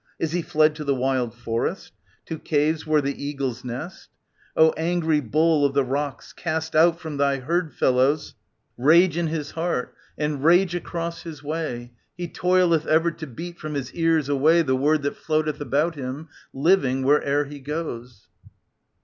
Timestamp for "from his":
13.59-13.91